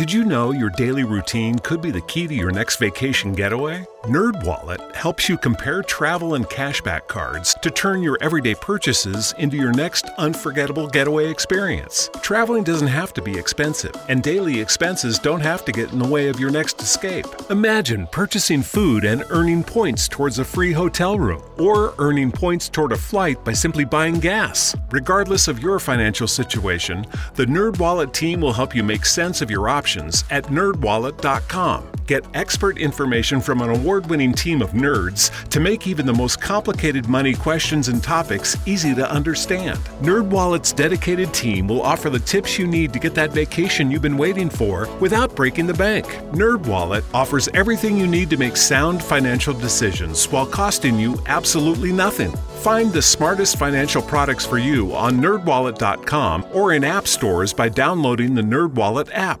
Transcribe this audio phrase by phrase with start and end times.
[0.00, 3.84] Did you know your daily routine could be the key to your next vacation getaway?
[4.04, 9.72] NerdWallet helps you compare travel and cashback cards to turn your everyday purchases into your
[9.72, 12.08] next unforgettable getaway experience.
[12.22, 16.08] Traveling doesn't have to be expensive, and daily expenses don't have to get in the
[16.08, 17.26] way of your next escape.
[17.50, 22.92] Imagine purchasing food and earning points towards a free hotel room, or earning points toward
[22.92, 24.74] a flight by simply buying gas.
[24.90, 27.04] Regardless of your financial situation,
[27.34, 31.89] the NerdWallet team will help you make sense of your options at nerdwallet.com.
[32.10, 36.40] Get expert information from an award winning team of nerds to make even the most
[36.40, 39.78] complicated money questions and topics easy to understand.
[40.02, 44.18] NerdWallet's dedicated team will offer the tips you need to get that vacation you've been
[44.18, 46.04] waiting for without breaking the bank.
[46.32, 52.32] NerdWallet offers everything you need to make sound financial decisions while costing you absolutely nothing.
[52.64, 58.34] Find the smartest financial products for you on nerdwallet.com or in app stores by downloading
[58.34, 59.40] the NerdWallet app.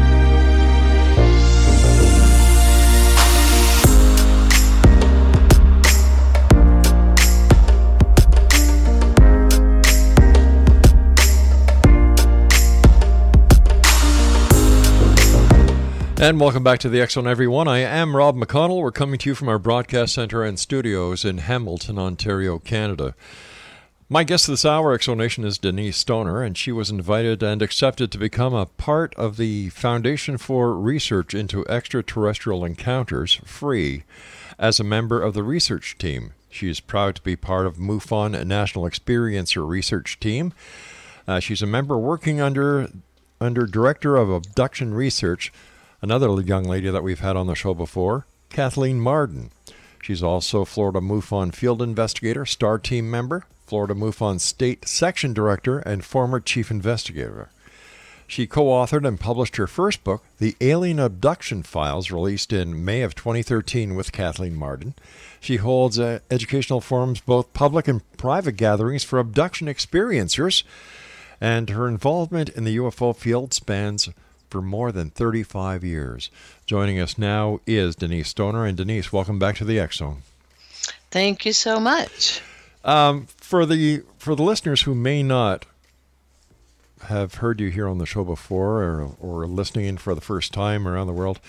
[16.21, 17.67] And welcome back to the Zone, everyone.
[17.67, 18.79] I am Rob McConnell.
[18.79, 23.15] We're coming to you from our broadcast center and studios in Hamilton, Ontario, Canada.
[24.07, 27.63] My guest this hour, X Zone Nation, is Denise Stoner, and she was invited and
[27.63, 34.03] accepted to become a part of the Foundation for Research into Extraterrestrial Encounters, FREE,
[34.59, 36.33] as a member of the research team.
[36.51, 40.53] She is proud to be part of MUFON National Experiencer Research Team.
[41.27, 42.89] Uh, she's a member working under
[43.39, 45.51] under Director of Abduction Research
[46.01, 49.51] another young lady that we've had on the show before, Kathleen Marden.
[50.01, 56.03] She's also Florida MUFON field investigator, STAR team member, Florida MUFON state section director, and
[56.03, 57.49] former chief investigator.
[58.25, 63.01] She co authored and published her first book, The Alien Abduction Files, released in May
[63.01, 64.95] of 2013 with Kathleen Marden.
[65.39, 70.63] She holds uh, educational forums, both public and private gatherings for abduction experiencers,
[71.41, 74.09] and her involvement in the UFO field spans
[74.51, 76.29] for more than 35 years.
[76.65, 78.65] Joining us now is Denise Stoner.
[78.65, 80.23] And Denise, welcome back to the X Zone.
[81.09, 82.41] Thank you so much.
[82.83, 85.65] Um, for the for the listeners who may not
[87.03, 90.53] have heard you here on the show before or, or listening in for the first
[90.53, 91.39] time around the world,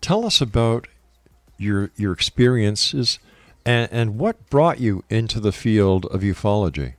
[0.00, 0.86] tell us about
[1.56, 3.18] your your experiences
[3.64, 6.94] and, and what brought you into the field of ufology.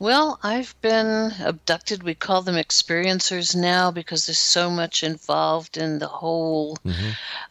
[0.00, 2.04] Well, I've been abducted.
[2.04, 7.10] We call them experiencers now because there's so much involved in the whole mm-hmm.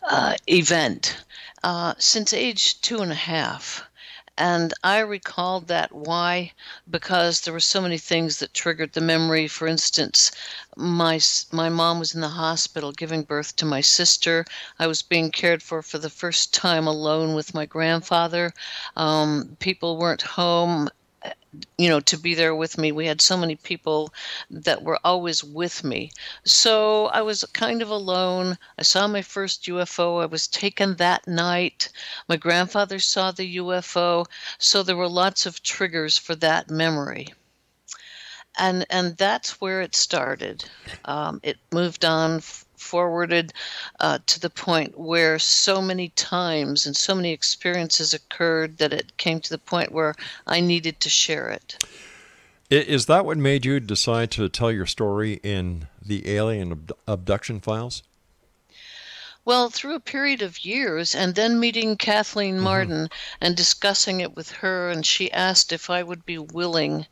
[0.09, 1.17] uh, event
[1.61, 3.83] uh, since age two and a half.
[4.37, 6.53] And I recalled that why?
[6.89, 9.49] Because there were so many things that triggered the memory.
[9.49, 10.31] For instance,
[10.77, 11.19] my
[11.51, 14.45] my mom was in the hospital giving birth to my sister.
[14.79, 18.53] I was being cared for for the first time alone with my grandfather.
[18.95, 20.89] Um, people weren't home
[21.77, 22.91] you know to be there with me.
[22.91, 24.13] We had so many people
[24.51, 26.11] that were always with me.
[26.43, 28.57] So i was kind of alone.
[28.77, 31.89] I saw my first ufo i was taken that night.
[32.27, 34.25] My grandfather saw the ufo
[34.59, 37.33] so there were lots of triggers for that memory.
[38.59, 40.65] And and that's where it started.
[41.05, 42.41] Um, it moved on
[42.77, 43.53] forwarded
[43.99, 49.17] uh, to the point where so many times and so many experiences occurred that it
[49.17, 50.15] came to the point where
[50.45, 51.83] I needed to share it.
[52.69, 58.03] Is that what made you decide to tell your story in the alien abduction files?
[59.47, 62.65] Well, through a period of years, and then meeting Kathleen mm-hmm.
[62.91, 63.05] Mm-hmm.
[63.39, 67.07] and discussing it with her, and she asked if I would be willing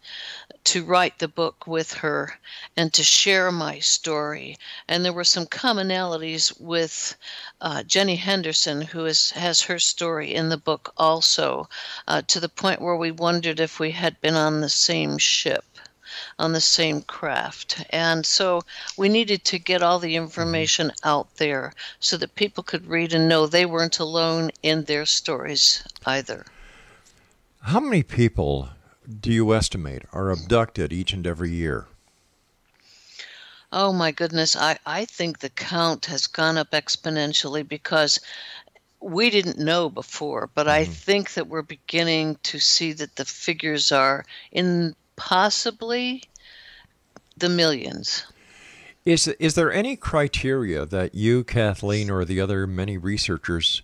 [0.65, 2.39] to write the book with her
[2.75, 4.57] and to share my story.
[4.87, 7.15] And there were some commonalities with
[7.61, 11.69] uh, Jenny Henderson, who is, has her story in the book also,
[12.07, 15.63] uh, to the point where we wondered if we had been on the same ship
[16.39, 17.83] on the same craft.
[17.89, 18.61] And so
[18.97, 23.27] we needed to get all the information out there so that people could read and
[23.27, 26.45] know they weren't alone in their stories either.
[27.61, 28.69] How many people
[29.21, 31.87] do you estimate are abducted each and every year?
[33.71, 38.19] Oh my goodness, I, I think the count has gone up exponentially because
[39.01, 40.81] we didn't know before, but mm-hmm.
[40.81, 46.23] I think that we're beginning to see that the figures are in possibly
[47.37, 48.25] the millions.
[49.05, 53.83] Is is there any criteria that you, Kathleen, or the other many researchers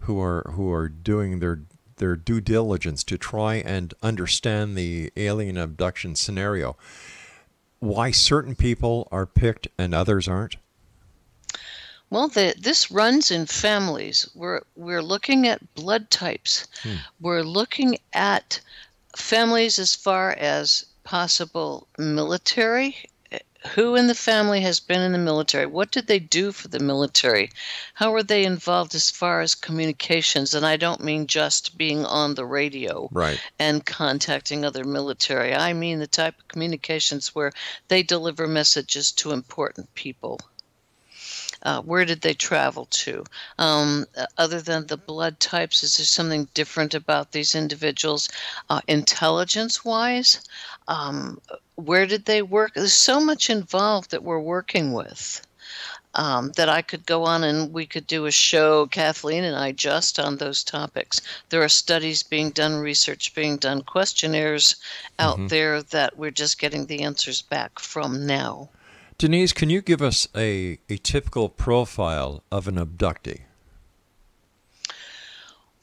[0.00, 1.60] who are who are doing their
[2.02, 6.76] their due diligence to try and understand the alien abduction scenario,
[7.78, 10.56] why certain people are picked and others aren't?
[12.10, 14.28] Well, the, this runs in families.
[14.34, 16.66] We're we're looking at blood types.
[16.82, 16.96] Hmm.
[17.20, 18.60] We're looking at
[19.16, 22.96] families as far as possible military
[23.74, 25.66] who in the family has been in the military?
[25.66, 27.50] What did they do for the military?
[27.94, 30.54] How were they involved as far as communications?
[30.54, 33.40] And I don't mean just being on the radio right.
[33.58, 35.54] and contacting other military.
[35.54, 37.52] I mean the type of communications where
[37.88, 40.40] they deliver messages to important people.
[41.62, 43.24] Uh, where did they travel to?
[43.58, 44.06] Um,
[44.36, 48.28] other than the blood types, is there something different about these individuals?
[48.68, 50.40] Uh, intelligence wise,
[50.88, 51.40] um,
[51.86, 52.74] where did they work?
[52.74, 55.46] There's so much involved that we're working with.
[56.14, 59.72] Um, that I could go on and we could do a show, Kathleen and I,
[59.72, 61.22] just on those topics.
[61.48, 64.76] There are studies being done, research being done, questionnaires
[65.18, 65.46] out mm-hmm.
[65.46, 68.68] there that we're just getting the answers back from now.
[69.16, 73.44] Denise, can you give us a, a typical profile of an abductee?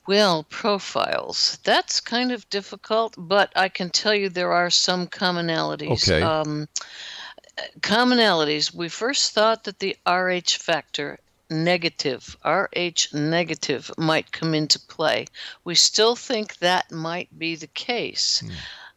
[0.10, 1.60] Well, profiles.
[1.64, 6.10] That's kind of difficult, but I can tell you there are some commonalities.
[6.10, 6.24] Okay.
[6.24, 6.68] Um,
[7.82, 8.74] commonalities.
[8.74, 11.20] We first thought that the RH factor
[11.52, 15.28] negative, RH negative, might come into play.
[15.64, 18.40] We still think that might be the case.
[18.40, 18.54] Hmm.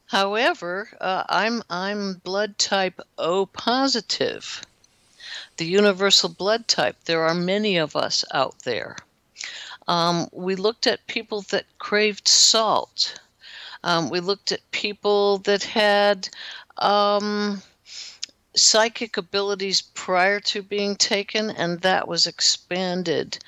[0.07, 4.63] However, uh, I'm I'm blood type O positive.
[5.59, 6.97] The universal blood type.
[7.05, 8.97] There are many of us out there.
[9.89, 13.21] Um, we looked at people that craved salt.
[13.85, 16.29] Um, we looked at people that had
[16.79, 17.63] um,
[18.55, 23.39] psychic abilities prior to being taken, and that was expanded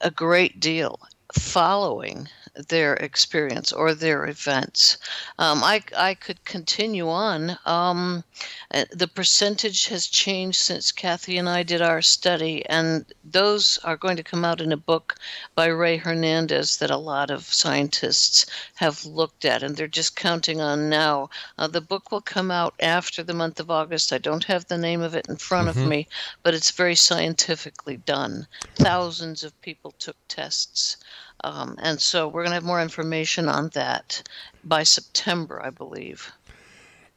[0.00, 1.00] a great deal
[1.32, 2.28] following
[2.68, 4.96] their experience or their events.
[5.38, 7.58] Um, I, I could continue on.
[7.66, 8.24] Um,
[8.72, 13.96] uh, the percentage has changed since Kathy and I did our study, and those are
[13.96, 15.16] going to come out in a book
[15.54, 20.60] by Rey Hernandez that a lot of scientists have looked at, and they're just counting
[20.60, 21.30] on now.
[21.58, 24.12] Uh, the book will come out after the month of August.
[24.12, 25.80] I don't have the name of it in front mm-hmm.
[25.80, 26.08] of me,
[26.42, 28.46] but it's very scientifically done.
[28.76, 30.96] Thousands of people took tests.
[31.44, 34.22] Um, and so we're going to have more information on that
[34.64, 36.32] by September, I believe.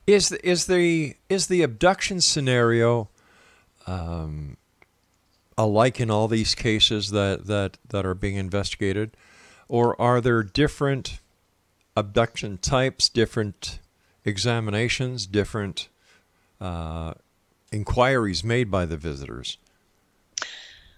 [0.06, 3.08] Is the, is the is the abduction scenario
[3.88, 4.58] um,
[5.58, 9.12] alike in all these cases that, that, that are being investigated,
[9.70, 11.20] or are there different
[11.96, 13.80] abduction types, different
[14.26, 15.88] examinations, different
[16.60, 17.14] uh,
[17.72, 19.58] inquiries made by the visitors?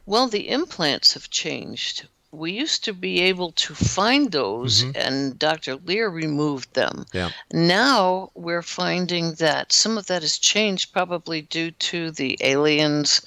[0.05, 4.91] Well, the implants have changed we used to be able to find those, mm-hmm.
[4.95, 5.75] and Dr.
[5.77, 7.05] Leir removed them.
[7.13, 7.31] Yeah.
[7.51, 13.21] Now we're finding that some of that has changed, probably due to the aliens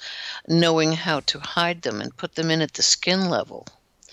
[0.47, 3.67] knowing how to hide them and put them in at the skin level.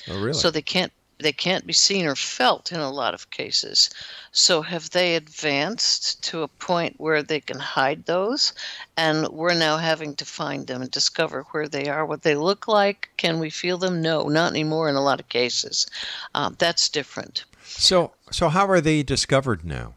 [0.09, 0.35] Oh, really?
[0.35, 3.91] So they can't they can't be seen or felt in a lot of cases.
[4.33, 8.53] So have they advanced to a point where they can hide those?
[8.97, 12.69] And we're now having to find them and discover where they are, what they look
[12.69, 13.11] like.
[13.17, 14.03] Can we feel them?
[14.03, 15.87] No, not anymore in a lot of cases.
[16.35, 17.45] Um, that's different.
[17.65, 19.95] So, so how are they discovered now?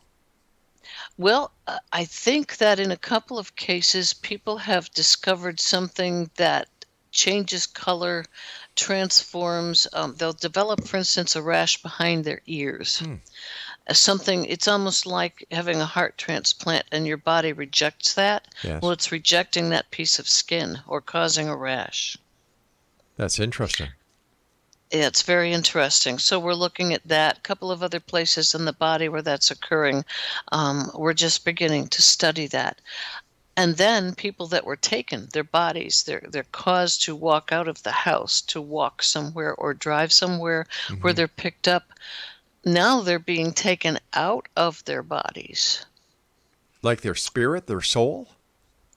[1.18, 6.68] Well, uh, I think that in a couple of cases, people have discovered something that
[7.12, 8.26] changes color,
[8.76, 9.88] transforms.
[9.94, 13.00] Um, they'll develop, for instance, a rash behind their ears.
[13.00, 13.16] Hmm.
[13.88, 18.48] Uh, something, it's almost like having a heart transplant and your body rejects that.
[18.64, 18.82] Yes.
[18.82, 22.18] Well, it's rejecting that piece of skin or causing a rash.
[23.18, 23.90] That's interesting.
[24.92, 26.20] Yeah, it's very interesting.
[26.20, 27.40] So we're looking at that.
[27.40, 30.06] A couple of other places in the body where that's occurring.
[30.52, 32.80] Um, we're just beginning to study that
[33.56, 37.82] and then people that were taken their bodies they're they're caused to walk out of
[37.84, 41.02] the house to walk somewhere or drive somewhere mm-hmm.
[41.02, 41.92] where they're picked up
[42.66, 45.86] now they're being taken out of their bodies
[46.82, 48.30] like their spirit their soul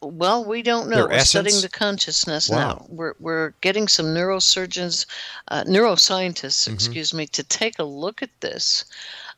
[0.03, 1.31] well we don't know their we're essence?
[1.31, 2.57] studying the consciousness wow.
[2.57, 5.07] now we're, we're getting some neurosurgeons
[5.49, 6.75] uh, neuroscientists Mm-hmm.
[6.75, 8.85] excuse me to take a look at this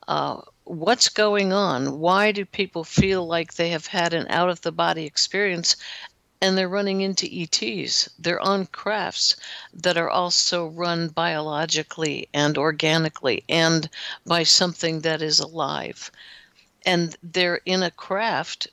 [0.09, 1.99] uh, what's going on?
[1.99, 5.77] Why do people feel like they have had an out of the body experience
[6.41, 8.09] and they're running into ETs?
[8.19, 9.37] They're on crafts
[9.73, 13.89] that are also run biologically and organically and
[14.27, 16.11] by something that is alive.
[16.85, 18.69] And they're in a craft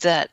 [0.00, 0.30] that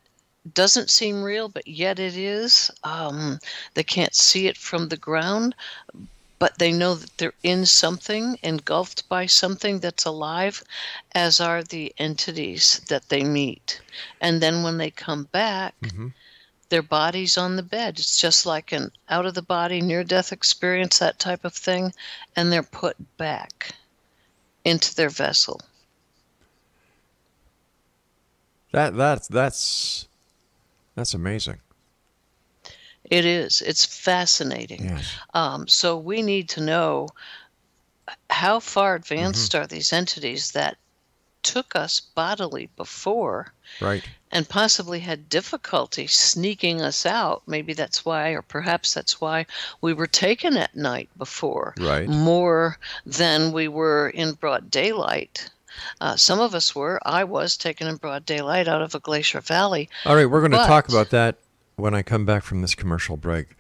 [0.54, 2.72] doesn't seem real, but yet it is.
[2.84, 3.39] Um,
[3.74, 5.56] they can't see it from the ground,
[6.39, 10.63] but they know that they're in something, engulfed by something that's alive,
[11.13, 13.81] as are the entities that they meet.
[14.22, 16.08] And then when they come back, mm-hmm.
[16.69, 18.00] their body's on the bed.
[18.00, 21.93] It's just like an out of the body near death experience, that type of thing,
[22.38, 23.75] and they're put back
[24.63, 25.62] into their vessel.
[28.72, 30.08] That that's that's
[30.96, 31.58] that's amazing.
[33.10, 33.62] It is.
[33.62, 34.86] It's fascinating.
[34.89, 35.13] Yes.
[35.34, 37.10] Um, so we need to know
[38.30, 39.63] how far advanced Mm-hmm.
[39.63, 40.78] are these entities that
[41.42, 44.04] took us bodily before Right.
[44.32, 47.44] and possibly had difficulty sneaking us out.
[47.48, 49.46] Maybe that's why, or perhaps that's why
[49.82, 52.08] we were taken at night before, Right.
[52.10, 55.50] more than we were in broad daylight.
[56.01, 57.00] Uh, some of us were.
[57.06, 59.89] I was taken in broad daylight out of a glacier valley.
[60.06, 61.38] All right, we're going to talk about that
[61.80, 63.56] when I come back from this commercial break.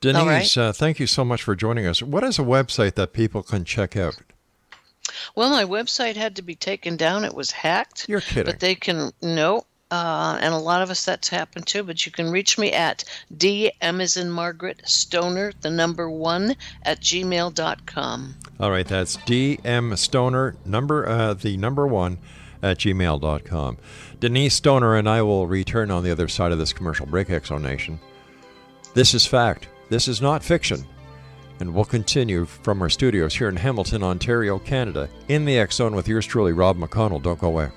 [0.00, 2.02] Denise, uh, thank you so much for joining us.
[2.02, 4.16] What is a website that people can check out?
[5.34, 7.24] Well, my website had to be taken down.
[7.24, 8.08] It was hacked.
[8.08, 8.44] You're kidding.
[8.44, 11.82] But they can no, uh, and a lot of us that's happened too.
[11.82, 13.04] But you can reach me at
[13.36, 18.34] d m as in Margaret Stoner, the number one at gmail.com.
[18.58, 22.18] All right, that's DM Stoner, number uh, the number one
[22.62, 23.78] at gmail.com.
[24.20, 27.48] Denise Stoner and I will return on the other side of this commercial break, X
[27.48, 27.98] Zone Nation.
[28.92, 29.68] This is fact.
[29.88, 30.84] This is not fiction.
[31.58, 36.06] And we'll continue from our studios here in Hamilton, Ontario, Canada, in the Zone with
[36.06, 37.22] yours truly, Rob McConnell.
[37.22, 37.70] Don't go away.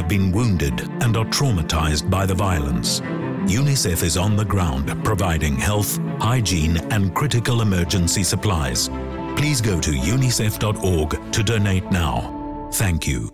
[0.00, 3.00] Have been wounded and are traumatized by the violence.
[3.44, 8.88] UNICEF is on the ground providing health, hygiene, and critical emergency supplies.
[9.36, 12.70] Please go to unicef.org to donate now.
[12.72, 13.30] Thank you.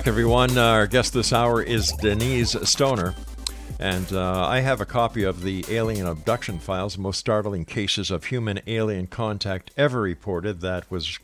[0.00, 0.56] Back, everyone.
[0.56, 3.14] Our guest this hour is Denise Stoner.
[3.78, 8.24] And uh, I have a copy of the Alien Abduction Files, most startling cases of
[8.24, 11.18] human alien contact ever reported, that was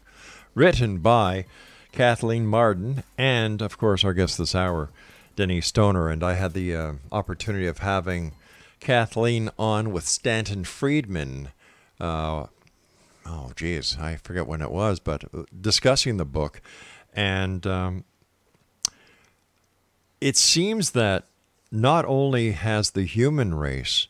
[0.54, 1.47] written by
[1.90, 4.90] Kathleen Marden and, of course, our guest this hour,
[5.37, 6.11] Denise Stoner.
[6.11, 8.33] And I had the uh, opportunity of having
[8.78, 11.49] Kathleen on with Stanton Friedman.
[11.99, 12.49] Uh,
[13.25, 16.61] oh, geez, I forget when it was, but uh, discussing the book.
[17.14, 18.04] And um,
[20.20, 21.25] it seems that
[21.70, 24.08] not only has the human race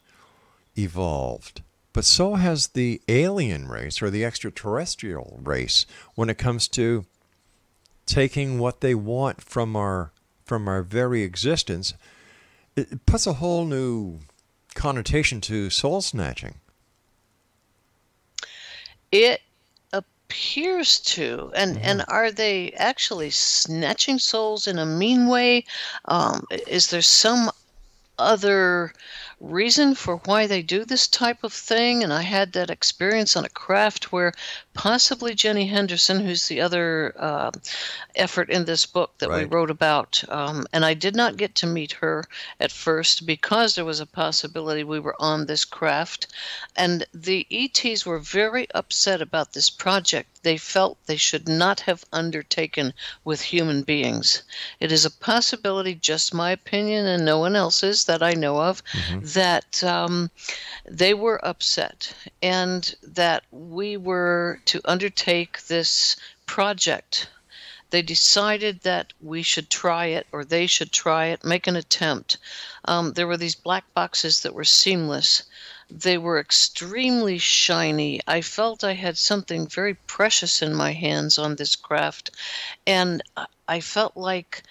[0.77, 7.07] evolved, but so has the alien race or the extraterrestrial race when it comes to
[8.05, 10.13] taking what they want from our
[10.45, 11.95] from our very existence.
[12.77, 14.21] It puts a whole new
[14.75, 16.57] connotation to soul snatching.
[19.11, 19.41] It
[20.29, 25.65] appears to, and and are they actually snatching souls in a mean way?
[26.07, 27.53] Um, is there some
[28.19, 28.93] other
[29.41, 32.03] reason for why they do this type of thing?
[32.03, 34.33] And I had that experience on a craft where
[34.73, 37.51] possibly Jenny Henderson, who's the other uh,
[38.15, 41.67] effort in this book that we wrote about, um, and I did not get to
[41.67, 42.25] meet her
[42.61, 46.29] at first because there was a possibility we were on this craft.
[46.75, 50.43] And the ETs were very upset about this project.
[50.43, 54.43] They felt they should not have undertaken with human beings.
[54.81, 58.83] It is a possibility, just my opinion and no one else's that I know of,
[59.35, 60.31] that um,
[60.85, 66.17] they were upset and that we were to undertake this
[66.47, 67.29] project
[67.91, 72.37] they decided that we should try it or they should try it, make an attempt.
[72.85, 75.45] Um, there were these black boxes that were seamless.
[75.89, 78.21] They were extremely shiny.
[78.27, 82.33] I felt I had something very precious in my hands on this craft,
[82.89, 83.23] and
[83.69, 84.65] I- felt like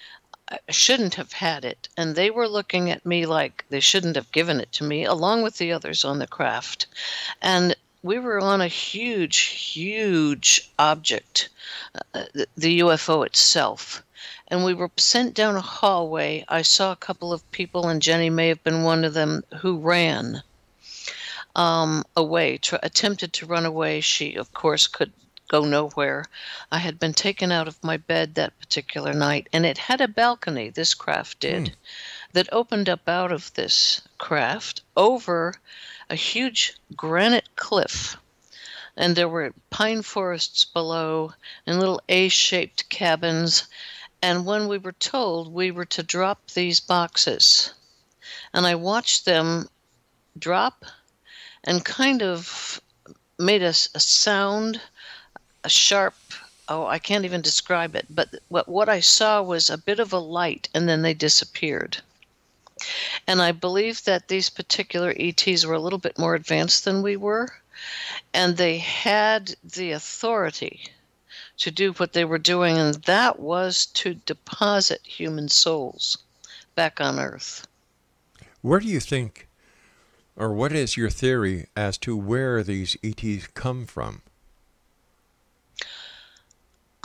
[0.70, 1.88] shouldn't have had it.
[1.98, 5.42] And they were looking at me like they shouldn't have given it to me, along
[5.42, 6.86] with the others on the craft.
[7.42, 11.50] And we were on a huge, huge object,
[12.14, 14.04] uh, the, the UFO itself.
[14.48, 16.46] And we were sent down a hallway.
[16.48, 19.78] I saw a couple of people, and Jenny may have been one of them, who
[19.78, 20.44] ran
[21.56, 24.02] um, away, attempted to run away.
[24.02, 25.12] She, of course, could
[25.55, 26.25] go nowhere.
[26.69, 30.07] I had been taken out of my bed that particular night, and it had a
[30.07, 31.74] balcony, this craft did, hmm.
[32.33, 35.53] that opened up out of this craft over
[36.09, 38.17] a huge granite cliff.
[38.97, 41.33] And there were pine forests below
[41.65, 43.67] and little A shaped cabins.
[44.21, 47.74] And when we were told we were to drop these boxes,
[48.53, 49.69] and I watched them
[50.38, 50.83] drop
[51.63, 52.81] and kind of
[53.38, 54.81] made a, a sound,
[55.65, 56.13] a sharp,
[56.69, 60.13] oh, I can't even describe it, but what, what I saw was a bit of
[60.13, 61.98] a light and then they disappeared.
[63.25, 67.17] And I believe that these particular ETs were a little bit more advanced than we
[67.17, 67.50] were,
[68.34, 70.88] and they had the authority
[71.57, 76.17] to do what they were doing, and that was to deposit human souls
[76.75, 77.65] back on Earth.
[78.62, 79.48] Where do you think,
[80.36, 84.22] or what is your theory as to where these ETs come from?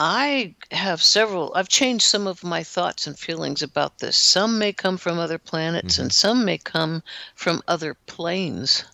[0.02, 4.16] I have several, I've changed some of my thoughts and feelings about this.
[4.16, 7.02] Some may come from other planets, and some may come
[7.34, 8.84] from other planes,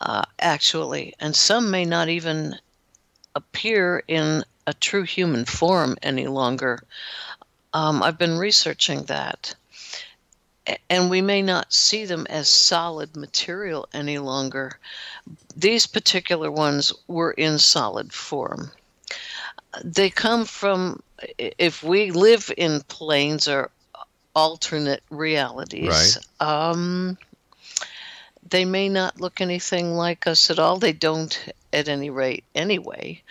[0.00, 2.60] uh, actually, and some may not even
[3.34, 6.84] appear in a true human form any longer.
[7.72, 9.52] Um, I've been researching that.
[10.88, 14.78] And we may not see them as solid material any longer.
[15.56, 18.70] These particular ones were in solid form
[19.84, 21.02] they come from
[21.38, 23.70] if we live in planes or
[24.34, 27.16] alternate realities um
[28.48, 30.78] they may not look anything like us at all.
[30.78, 33.22] They don't at any rate anyway.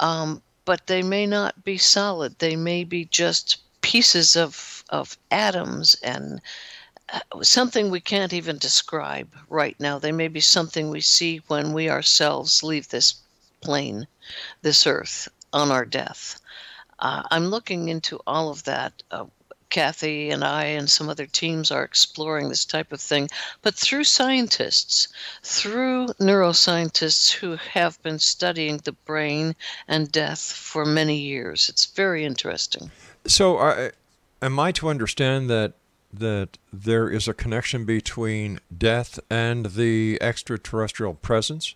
[0.00, 2.38] Um but they may not be solid.
[2.38, 6.40] They may be just pieces of of atoms and
[7.10, 9.98] uh, something we can't even describe right now.
[9.98, 13.14] They may be something we see when we ourselves leave this
[13.60, 14.06] plane
[14.62, 16.40] this earth on our death.
[16.98, 19.02] Uh, I'm looking into all of that.
[19.10, 19.26] Uh,
[19.70, 23.28] Kathy and I and some other teams are exploring this type of thing,
[23.62, 25.08] but through scientists,
[25.42, 29.54] through neuroscientists who have been studying the brain
[29.86, 31.68] and death for many years.
[31.68, 32.90] It's very interesting.
[33.26, 33.90] So,
[34.40, 35.74] am I to understand that
[36.10, 41.74] that there is a connection between death and the extraterrestrial presence?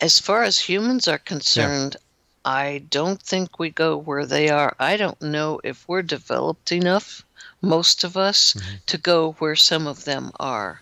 [0.00, 1.96] As far as humans are concerned,
[2.44, 4.74] I don't think we go where they are.
[4.78, 7.22] I don't know if we're developed enough,
[7.60, 10.80] most of us, to go where some of them are.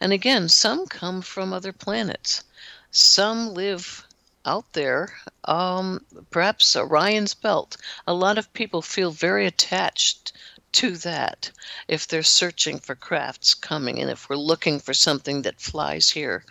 [0.00, 2.44] And again, some come from other planets.
[2.92, 4.06] Some live
[4.44, 5.12] out there,
[5.44, 7.76] um, perhaps Orion's belt.
[8.06, 10.32] A lot of people feel very attached
[10.72, 11.50] to that
[11.88, 16.44] if they're searching for crafts coming and if we're looking for something that flies here.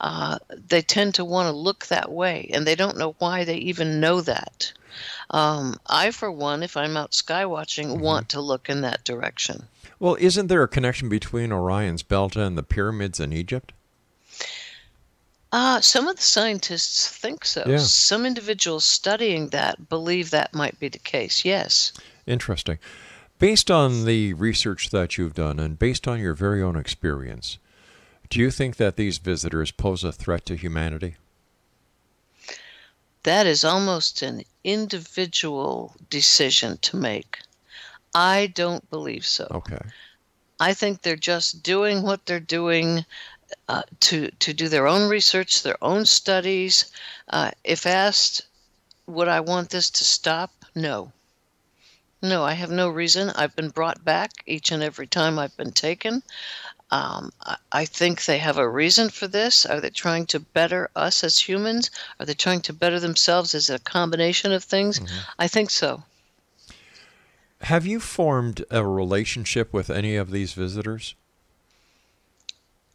[0.00, 3.56] Uh, they tend to want to look that way and they don't know why they
[3.56, 4.72] even know that.
[5.30, 9.64] Um, I, for one, if I'm out sky watching, want to look in that direction.
[10.00, 13.72] Well, isn't there a connection between Orion's belt and the pyramids in Egypt?
[15.50, 17.64] Uh, some of the scientists think so.
[17.66, 17.78] Yeah.
[17.78, 21.92] Some individuals studying that believe that might be the case, yes.
[22.26, 22.78] Interesting.
[23.38, 27.58] Based on the research that you've done and based on your very own experience,
[28.30, 31.16] do you think that these visitors pose a threat to humanity?
[33.22, 37.38] That is almost an individual decision to make.
[38.14, 39.46] I don't believe so.
[39.50, 39.80] Okay.
[40.60, 43.04] I think they're just doing what they're doing
[43.68, 46.90] uh, to to do their own research, their own studies.
[47.28, 48.42] Uh, if asked,
[49.06, 50.50] would I want this to stop?
[50.74, 51.12] No.
[52.20, 53.30] No, I have no reason.
[53.30, 56.22] I've been brought back each and every time I've been taken.
[56.90, 59.64] Um, I, I think they have a reason for this.
[59.66, 61.90] Are they trying to better us as humans?
[62.18, 65.00] Are they trying to better themselves as a combination of things?
[65.38, 66.02] I think so.
[67.62, 71.14] Have you formed a relationship with any of these visitors?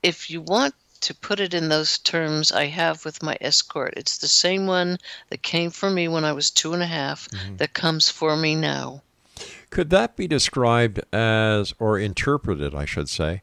[0.04, 3.94] if you want to put it in those terms, I have with my escort.
[3.98, 4.98] It's the same one
[5.30, 8.56] that came for me when I was two and a half that comes for me
[8.56, 9.02] now.
[9.74, 13.42] Could that be described as, or interpreted, I should say,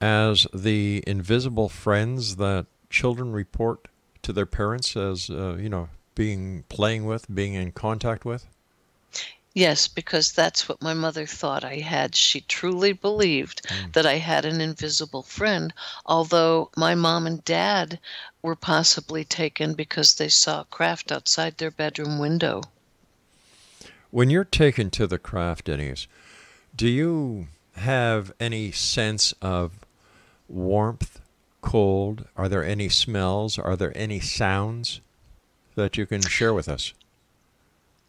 [0.00, 3.86] as the invisible friends that children report
[4.22, 8.48] to their parents as, uh, you know, being playing with, being in contact with?
[9.54, 12.16] Yes, because that's what my mother thought I had.
[12.16, 15.72] She truly believed that I had an invisible friend,
[16.04, 18.00] although my mom and dad
[18.42, 22.62] were possibly taken because they saw a craft outside their bedroom window.
[24.12, 26.08] When you're taken to the craft, Denise,
[26.74, 29.86] do you have any sense of
[30.48, 31.20] warmth,
[31.60, 32.26] cold?
[32.36, 33.56] Are there any smells?
[33.56, 35.00] Are there any sounds
[35.76, 36.92] that you can share with us?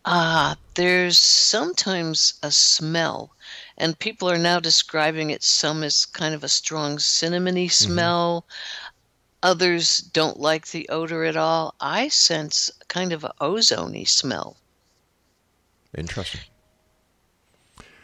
[0.03, 3.29] Ah, there's sometimes a smell,
[3.77, 8.43] and people are now describing it some as kind of a strong cinnamony smell.
[9.43, 11.75] Others don't like the odor at all.
[11.79, 14.57] I sense kind of a ozony smell.
[15.97, 16.41] Interesting.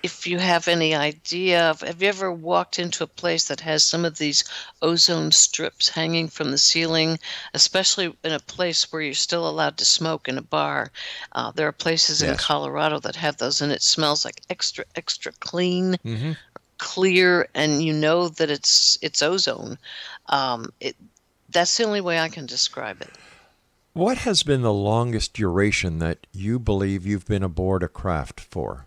[0.04, 3.84] If you have any idea of, have you ever walked into a place that has
[3.84, 4.44] some of these
[4.82, 7.20] ozone strips hanging from the ceiling,
[7.54, 10.92] especially in a place where you're still allowed to smoke in a bar?
[11.32, 15.32] Uh, there are places in Colorado that have those, and it smells like extra, extra
[15.40, 16.34] clean, hmm
[16.78, 19.78] clear, and you know that it's it's ozone.
[20.28, 20.96] Um, it
[21.50, 23.18] that's the only way I can describe it.
[23.98, 28.86] What has been the longest duration that you believe you've been aboard a craft for?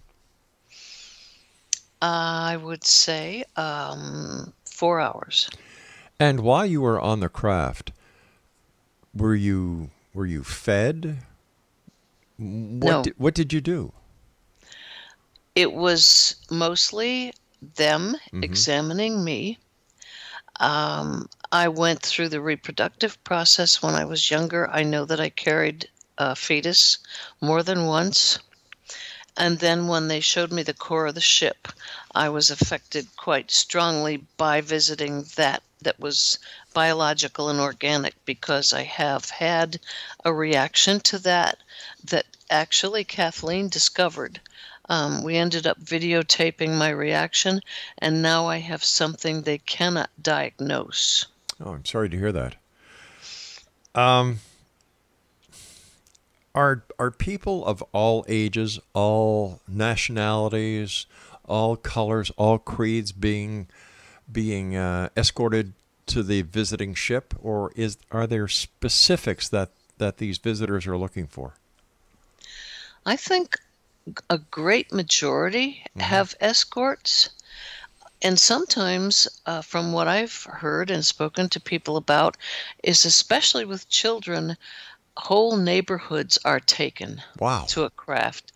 [2.01, 5.51] I would say um, four hours.
[6.21, 7.91] And while you were on the craft,
[9.13, 11.19] were you were you fed?
[12.39, 13.03] What No.
[13.03, 13.93] did, what did you do?
[15.57, 17.35] it was mostly
[17.75, 19.59] them examining me.
[20.61, 24.71] Um, I went through the reproductive process when I was younger.
[24.71, 26.99] I know that I carried a fetus
[27.41, 28.39] more than once.
[29.39, 31.69] And then when they showed me the core of the ship,
[32.15, 36.39] I was affected quite strongly by visiting that that was
[36.75, 39.81] biological and organic because I have had
[40.27, 41.59] a reaction to that
[42.05, 44.41] that actually Kathleen discovered.
[44.91, 47.61] Um, we ended up videotaping my reaction,
[47.99, 51.27] and now I have something they cannot diagnose.
[51.65, 52.57] Oh, I'm sorry to hear that.
[53.95, 54.41] Um,
[56.57, 61.07] are are people of all ages, all nationalities,
[61.45, 63.69] all colors, all creeds being
[64.31, 65.73] being uh, escorted
[66.07, 71.29] to the visiting ship, or is are there specifics that that these visitors are looking
[71.29, 71.55] for?
[73.07, 73.57] I think
[74.29, 77.31] a great majority have escorts.
[78.23, 82.37] And sometimes, uh, from what I've heard and spoken to people about,
[82.83, 84.57] is especially with children,
[85.17, 87.65] whole neighborhoods are taken Wow.
[87.69, 88.53] to a craft.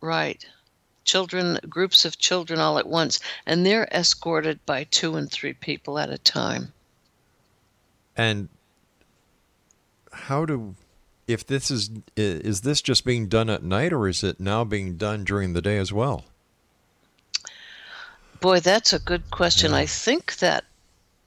[0.00, 0.44] Right.
[1.04, 5.98] Children, groups of children all at once, and they're escorted by two and three people
[5.98, 6.72] at a time.
[8.16, 8.48] And
[10.12, 10.74] how do
[11.26, 14.96] if this is is this just being done at night or is it now being
[14.96, 16.24] done during the day as well?
[18.40, 19.72] Boy, that's a good question.
[19.72, 20.64] I think that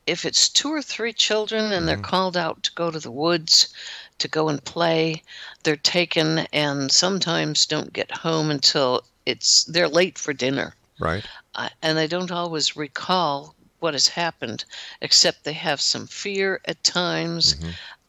[0.06, 3.74] if it's two or three children and they're called out to go to the woods
[4.20, 5.22] to go and play,
[5.64, 10.76] they're taken and sometimes don't get home until it's they're late for dinner.
[11.00, 11.26] Right.
[11.56, 14.66] uh, and they don't always recall what has happened,
[15.02, 17.56] except they have some fear at times.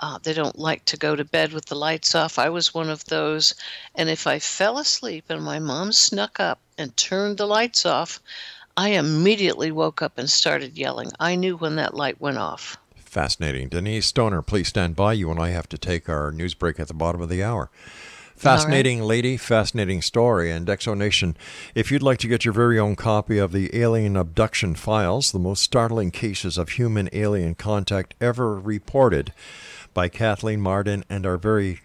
[0.01, 2.39] Uh, they don't like to go to bed with the lights off.
[2.39, 3.55] I was one of those.
[3.95, 8.21] And if I fell asleep and my mom snuck up and turned the lights off,
[8.77, 11.11] I immediately woke up and started yelling.
[11.21, 12.79] I knew when that light went off.
[12.97, 13.69] Fascinating.
[13.69, 15.13] Denise Stoner, please stand by.
[15.15, 17.69] You and I have to take our news break at the bottom of the hour.
[18.41, 20.51] Fascinating lady, fascinating story.
[20.51, 21.37] And X Zone Nation,
[21.75, 25.39] if you'd like to get your very own copy of the Alien Abduction Files, the
[25.39, 29.35] most startling cases of human alien contact ever reported
[29.93, 31.81] by Kathleen Marden and our very,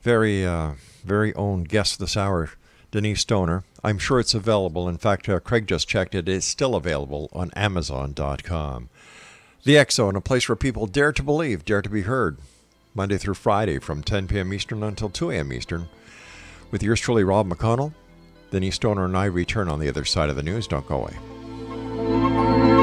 [0.00, 0.70] very, uh,
[1.04, 2.52] very own guest this hour,
[2.90, 4.88] Denise Stoner, I'm sure it's available.
[4.88, 6.30] In fact, uh, Craig just checked it.
[6.30, 8.88] It's still available on Amazon.com.
[9.64, 12.38] The Zone, a place where people dare to believe, dare to be heard.
[12.94, 14.52] Monday through Friday from 10 p.m.
[14.54, 15.52] Eastern until 2 a.m.
[15.52, 15.88] Eastern.
[16.70, 17.92] With yours truly, Rob McConnell.
[18.50, 20.68] Denise Stoner and I return on the other side of the news.
[20.68, 22.73] Don't go away.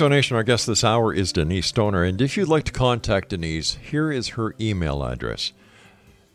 [0.00, 2.04] X Zone Nation, our guest this hour is Denise Stoner.
[2.04, 5.52] And if you'd like to contact Denise, here is her email address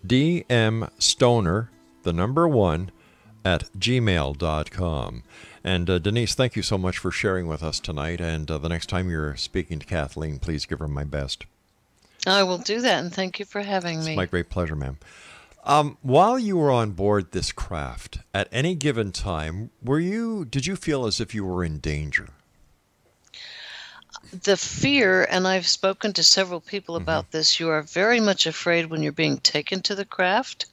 [0.05, 1.69] dmstoner,
[2.03, 2.91] the number one,
[3.43, 5.23] at gmail.com.
[5.63, 8.21] And uh, Denise, thank you so much for sharing with us tonight.
[8.21, 11.47] And uh, the next time you're speaking to Kathleen, please give her my best.
[12.27, 14.11] I will do that, and thank you for having It's me.
[14.11, 14.99] It's my great pleasure, ma'am.
[15.63, 20.45] Um, while you were on board this craft, at any given time, were you?
[20.45, 22.29] Did you feel as if you were in danger?
[24.43, 27.03] The fear, and I've spoken to several people Mm-hmm.
[27.03, 30.65] about this, you are very much afraid when you're being taken to the craft,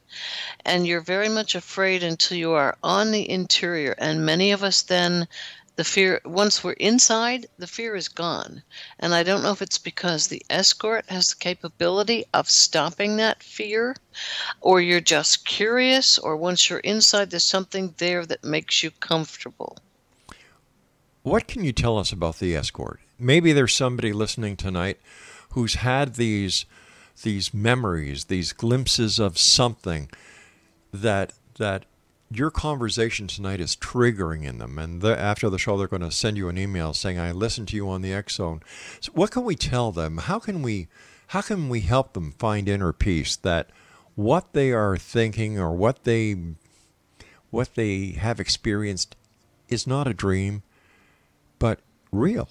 [0.64, 3.94] and you're very much afraid until you are on the interior.
[3.98, 5.28] And many of us then,
[5.76, 8.62] the fear, once we're inside, the fear is gone.
[8.98, 13.42] And I don't know if it's because the escort has the capability of stopping that
[13.42, 13.96] fear,
[14.60, 19.78] or you're just curious, or once you're inside, there's something there that makes you comfortable.
[21.22, 23.00] What can you tell us about the escort?
[23.22, 24.98] Maybe there's somebody listening tonight
[25.50, 26.66] who's had these
[27.22, 30.08] these memories, these glimpses of something
[30.92, 31.84] that that
[32.30, 36.10] your conversation tonight is triggering in them, and the, after the show, they're going to
[36.10, 38.60] send you an email saying, "I listened to you on the X Zone."
[39.00, 40.18] So what can we tell them?
[40.18, 40.88] How can we
[41.28, 43.70] how can we help them find inner peace that
[44.16, 46.36] what they are thinking or what they
[47.50, 49.14] what they have experienced
[49.68, 50.62] is not a dream,
[51.58, 51.80] but
[52.10, 52.48] real?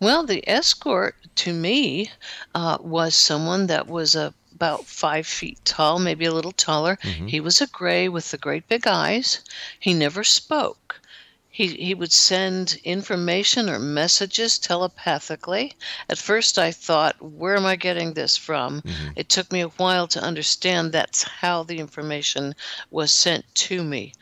[0.00, 2.10] Well, the escort to me
[2.54, 6.98] uh, was someone that was uh, about five feet tall, maybe a little taller.
[7.26, 9.40] He was a gray with the great big eyes.
[9.80, 11.00] He never spoke.
[11.48, 15.74] He, he would send information or messages telepathically.
[16.08, 18.82] At first, I thought, where am I getting this from?
[19.14, 22.54] It took me a while to understand that's how the information
[22.90, 24.14] was sent to me.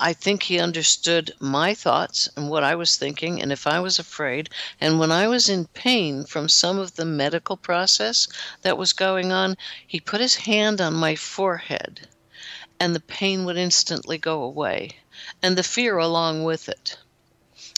[0.00, 3.98] I think he understood my thoughts and what I was thinking, and if I was
[3.98, 4.48] afraid.
[4.80, 8.28] And when I was in pain from some of the medical process
[8.62, 12.06] that was going on, he put his hand on my forehead,
[12.78, 15.00] and the pain would instantly go away,
[15.42, 16.96] and the fear along with it.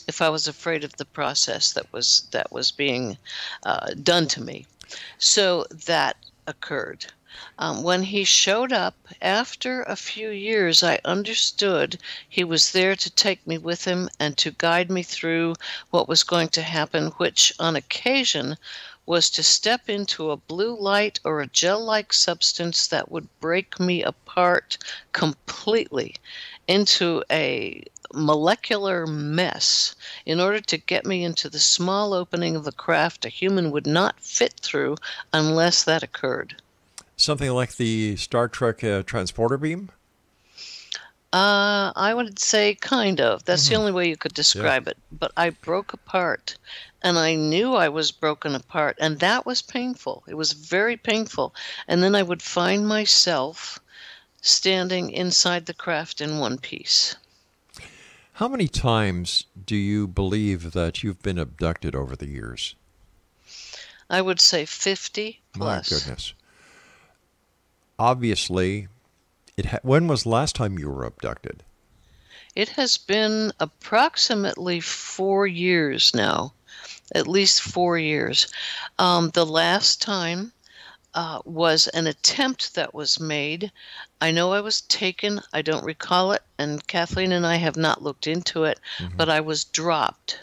[0.06, 3.16] If I was afraid of the process that was that was being
[3.62, 4.66] uh, done to me,
[5.18, 7.06] so that occurred.
[7.58, 13.08] Um, when he showed up after a few years, I understood he was there to
[13.08, 15.54] take me with him and to guide me through
[15.90, 18.56] what was going to happen, which on occasion
[19.06, 23.78] was to step into a blue light or a gel like substance that would break
[23.78, 24.76] me apart
[25.12, 26.16] completely
[26.66, 29.94] into a molecular mess
[30.26, 33.86] in order to get me into the small opening of the craft a human would
[33.86, 34.96] not fit through
[35.32, 36.60] unless that occurred.
[37.20, 39.90] Something like the Star Trek uh, transporter beam?
[41.34, 43.44] Uh, I would say kind of.
[43.44, 44.96] That's the only way you could describe it.
[45.12, 46.56] But I broke apart,
[47.02, 50.24] and I knew I was broken apart, and that was painful.
[50.28, 51.54] It was very painful.
[51.86, 53.78] And then I would find myself
[54.40, 57.16] standing inside the craft in one piece.
[58.32, 62.76] How many times do you believe that you've been abducted over the years?
[64.08, 65.90] I would say 50 plus.
[65.90, 66.32] My goodness.
[68.00, 68.88] Obviously,
[69.58, 71.62] it ha- when was the last time you were abducted?
[72.56, 76.54] It has been approximately four years now,
[77.14, 78.48] at least four years.
[78.98, 80.52] Um, the last time
[81.14, 83.70] uh, was an attempt that was made.
[84.20, 88.02] I know I was taken, I don't recall it, and Kathleen and I have not
[88.02, 88.80] looked into it,
[89.14, 90.38] but I was dropped.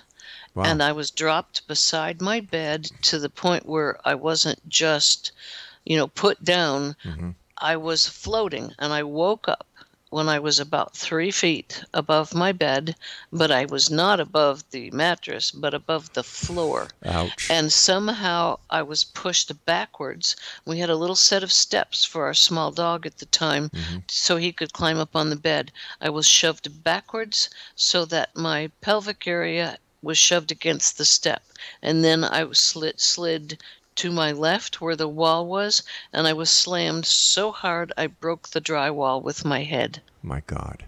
[0.54, 0.66] Wow.
[0.66, 5.32] And I was dropped beside my bed to the point where I wasn't just,
[5.86, 6.96] you know, put down.
[7.60, 9.66] I was floating and I woke up
[10.10, 12.96] when I was about three feet above my bed,
[13.32, 16.88] but I was not above the mattress, but above the floor.
[17.06, 17.50] Ouch.
[17.50, 20.36] And somehow I was pushed backwards.
[20.66, 23.98] We had a little set of steps for our small dog at the time mm-hmm.
[24.08, 25.74] so he could climb up on the bed.
[26.00, 31.44] I was shoved backwards so that my pelvic area was shoved against the step.
[31.82, 33.62] And then I slid, slid
[33.98, 35.84] to my left where the wall was,
[36.14, 40.02] and I was slammed so hard I broke the drywall with my head.
[40.24, 40.86] My God.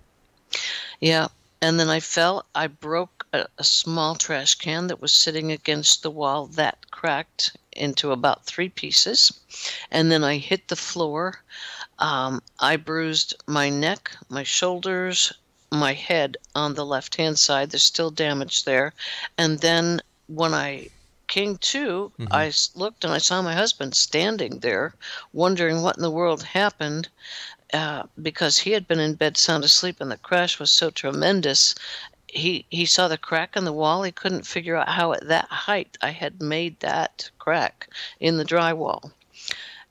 [0.99, 1.27] Yeah.
[1.61, 2.45] And then I fell.
[2.55, 7.57] I broke a, a small trash can that was sitting against the wall that cracked
[7.73, 9.31] into about three pieces.
[9.91, 11.41] And then I hit the floor.
[11.99, 15.33] Um, I bruised my neck, my shoulders,
[15.71, 17.71] my head on the left hand side.
[17.71, 18.93] There's still damage there.
[19.37, 20.89] And then when I
[21.29, 24.95] came to, I looked and I saw my husband standing there,
[25.31, 27.07] wondering what in the world happened
[27.73, 31.75] uh, because he had been in bed sound asleep and the crash was so tremendous
[32.33, 34.03] he he saw the crack in the wall.
[34.03, 37.89] He couldn't figure out how at that height I had made that crack
[38.19, 39.11] in the drywall.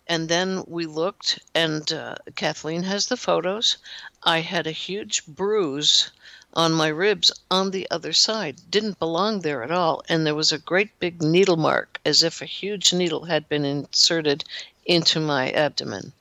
[0.07, 3.77] And then we looked, and uh, Kathleen has the photos.
[4.23, 6.11] I had a huge bruise
[6.59, 8.57] on my ribs on the other side.
[8.69, 10.03] Didn't belong there at all.
[10.09, 13.65] And there was a great big needle mark, as if a huge needle had been
[13.65, 14.45] inserted
[14.85, 16.13] into my abdomen.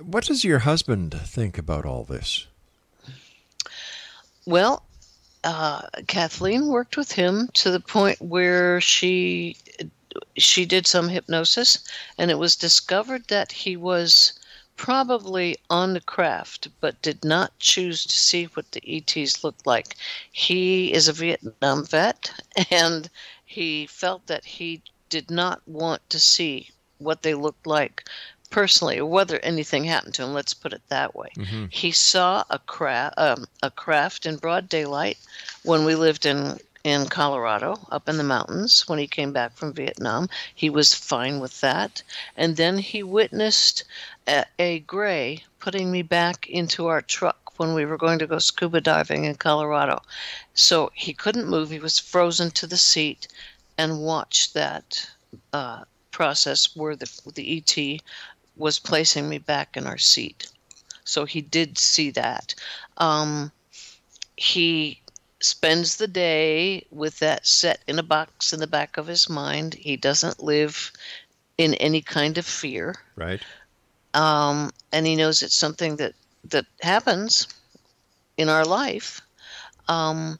[0.00, 2.46] What does your husband think about all this?
[4.46, 4.84] Well,
[5.42, 9.56] uh, Kathleen worked with him to the point where she
[10.36, 11.82] she did some hypnosis,
[12.16, 14.38] and it was discovered that he was
[14.76, 19.96] probably on the craft, but did not choose to see what the ETs looked like.
[20.32, 22.30] He is a Vietnam vet,
[22.70, 23.08] and
[23.44, 28.04] he felt that he did not want to see what they looked like
[28.50, 30.32] personally, or whether anything happened to him.
[30.32, 31.30] Let's put it that way.
[31.36, 31.66] Mm-hmm.
[31.70, 35.18] He saw a craft, um, a craft in broad daylight
[35.64, 39.72] when we lived in in Colorado, up in the mountains, when he came back from
[39.72, 40.28] Vietnam.
[40.54, 42.02] He was fine with that,
[42.36, 43.84] and then he witnessed
[44.28, 48.38] a, a gray putting me back into our truck when we were going to go
[48.38, 50.02] scuba diving in Colorado.
[50.52, 53.26] So he couldn't move; he was frozen to the seat,
[53.78, 55.08] and watched that.
[55.52, 58.00] Uh, process where the the ET
[58.56, 60.48] was placing me back in our seat.
[61.04, 62.54] So he did see that.
[62.98, 63.50] Um,
[64.36, 65.00] he
[65.44, 69.74] spends the day with that set in a box in the back of his mind.
[69.74, 70.90] He doesn't live
[71.58, 72.94] in any kind of fear.
[73.14, 73.42] Right.
[74.14, 76.14] Um, and he knows it's something that,
[76.48, 77.46] that happens
[78.38, 79.20] in our life,
[79.86, 80.38] um,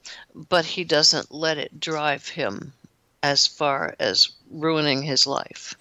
[0.49, 2.73] but he doesn't let it drive him
[3.23, 5.75] as far as ruining his life.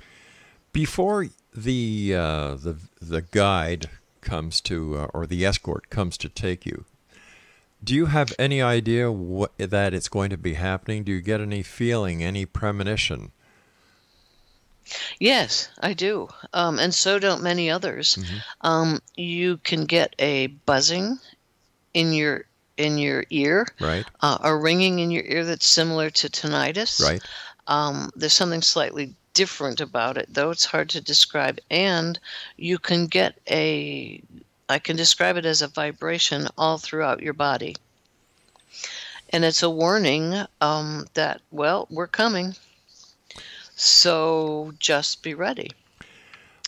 [0.73, 3.89] Before the uh, the the guide
[4.21, 6.85] comes to uh, or the escort comes to take you,
[7.83, 11.03] do you have any idea what that it's going to be happening?
[11.03, 13.31] Do you get any feeling, any premonition?
[15.19, 18.15] Yes, I do, um, and so don't many others.
[18.15, 18.37] Mm-hmm.
[18.61, 21.19] Um, you can get a buzzing
[21.93, 24.05] in your in your ear, Right.
[24.21, 27.01] uh, a ringing in your ear that's similar to tinnitus.
[27.01, 27.21] Right.
[27.67, 31.59] Um, there's something slightly different about it, though it's hard to describe.
[31.69, 32.19] And
[32.57, 34.21] you can get a,
[34.73, 37.75] I can describe it as a vibration all throughout your body.
[39.29, 42.55] And it's a warning um, that, well, we're coming.
[43.75, 45.69] So just be ready.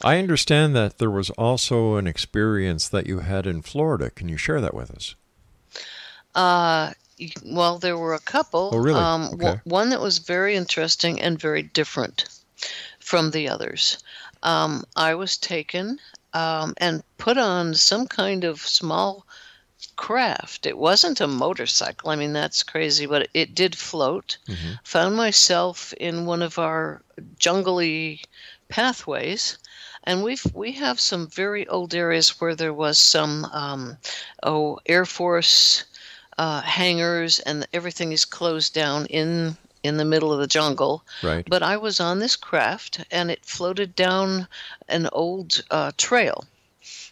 [0.04, 4.12] I understand that there was also an experience that you had in Florida.
[4.12, 5.16] Can you share that with us?
[6.36, 6.94] Uh,
[7.44, 8.70] well, there were a couple.
[8.72, 9.00] Oh, really?
[9.00, 9.62] Um, w- Okay.
[9.64, 12.26] one that was very interesting and very different
[13.00, 13.98] from the others.
[14.44, 16.00] Um, I was taken
[16.36, 19.26] um, and put on some kind of small
[19.96, 20.66] craft.
[20.66, 22.10] It wasn't a motorcycle.
[22.10, 24.38] I mean, that's crazy, but it did float.
[24.84, 27.02] Found myself in one of our
[27.40, 28.22] jungly
[28.68, 29.58] pathways.
[30.04, 33.98] And we've we have some very old areas where there was some um,
[34.44, 35.86] oh Air Force
[36.38, 41.04] uh, hangars and everything is closed down in in the middle of the jungle.
[41.24, 41.48] Right.
[41.48, 44.48] But I was on this craft and it floated down
[44.88, 46.46] an old uh, trail.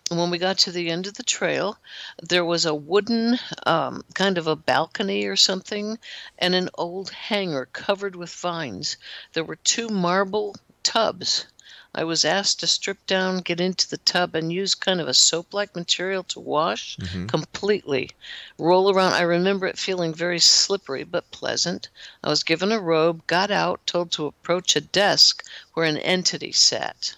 [0.09, 1.77] And when we got to the end of the trail,
[2.21, 5.97] there was a wooden um, kind of a balcony or something
[6.37, 8.97] and an old hangar covered with vines.
[9.31, 11.47] There were two marble tubs.
[11.95, 15.13] I was asked to strip down, get into the tub, and use kind of a
[15.13, 18.09] soap like material to wash completely.
[18.57, 19.13] Roll around.
[19.13, 21.89] I remember it feeling very slippery but pleasant.
[22.23, 26.51] I was given a robe, got out, told to approach a desk where an entity
[26.51, 27.13] sat.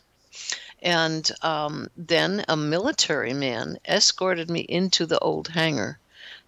[0.82, 6.00] And um, then a military man escorted me into the old hangar.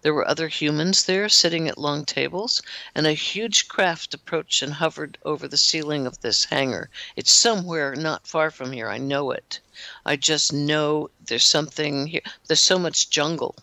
[0.02, 2.62] There were other humans there sitting at long tables,
[2.94, 6.88] and a huge craft approached and hovered over the ceiling of this hangar.
[7.16, 8.88] It's somewhere not far from here.
[8.88, 9.58] I know it.
[10.06, 12.22] I just know there's something here.
[12.46, 13.56] There's so much jungle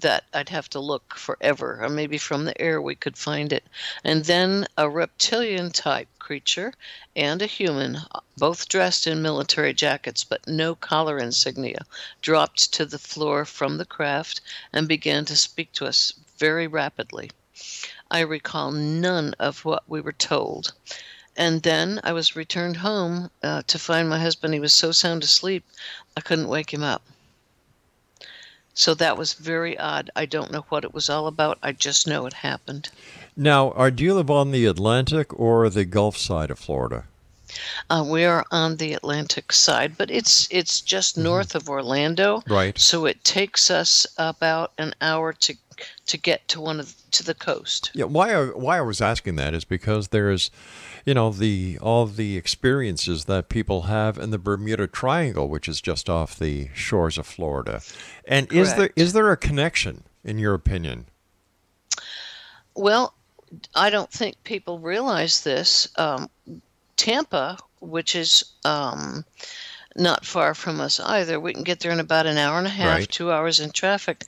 [0.00, 3.64] that I'd have to look forever, or maybe from the air we could find it.
[4.04, 6.72] And then a reptilian type creature
[7.14, 7.98] and a human,
[8.36, 11.84] both dressed in military jackets but no collar insignia,
[12.20, 14.40] dropped to the floor from the craft
[14.72, 17.30] and began to speak to us very rapidly.
[18.10, 20.72] I recall none of what we were told.
[21.36, 24.52] And then I was returned home uh, to find my husband.
[24.52, 25.64] He was so sound asleep,
[26.16, 27.02] I couldn't wake him up.
[28.74, 30.10] So that was very odd.
[30.16, 31.58] I don't know what it was all about.
[31.62, 32.88] I just know it happened.
[33.36, 37.04] Now, are, do you live on the Atlantic or the Gulf side of Florida?
[37.90, 42.42] Uh, we are on the Atlantic side, but it's it's just north of Orlando.
[42.48, 42.78] Right.
[42.78, 45.54] So it takes us about an hour to
[46.06, 47.90] to get to one of to the coast.
[47.94, 50.50] Yeah, why I, why I was asking that is because there's,
[51.04, 55.80] you know, the all the experiences that people have in the Bermuda Triangle, which is
[55.80, 57.82] just off the shores of Florida,
[58.26, 58.98] and is there Correct.
[58.98, 61.06] is there a connection, in your opinion?
[62.74, 63.14] Well,
[63.74, 65.88] I don't think people realize this.
[65.98, 66.30] Um,
[66.96, 69.24] Tampa, which is um,
[69.96, 72.70] not far from us either, we can get there in about an hour and a
[72.70, 73.08] half, Right.
[73.08, 74.24] two hours in traffic.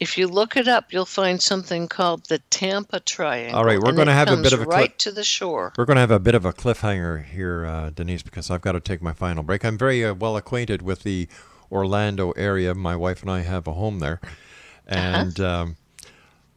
[0.00, 3.56] If you look it up, you'll find something called the Tampa Triangle.
[3.58, 5.72] All right, we're gonna have a bit of a cli- right to the shore.
[5.76, 8.72] We're going to have a bit of a cliffhanger here, uh, Denise, because I've got
[8.72, 9.64] to take my final break.
[9.64, 11.28] I'm very uh, well acquainted with the
[11.70, 12.74] Orlando area.
[12.74, 14.20] My wife and I have a home there,
[14.86, 15.76] and um,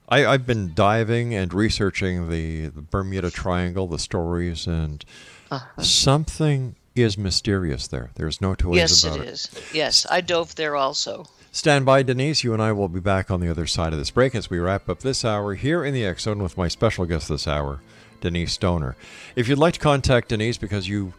[0.09, 5.03] I, I've been diving and researching the, the Bermuda Triangle, the stories, and
[5.81, 8.11] something is mysterious there.
[8.15, 9.49] There's no two ways Yes, about it is.
[9.73, 11.25] Yes, I dove there also.
[11.51, 12.43] Stand by, Denise.
[12.43, 14.59] You and I will be back on the other side of this break as we
[14.59, 17.81] wrap up this hour here in the X Zone with my special guest this hour,
[18.21, 18.95] Denise Stoner.
[19.35, 21.13] If you'd like to contact Denise because you